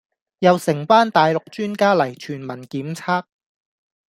[0.39, 3.25] 又成班大陸專家嚟全民檢測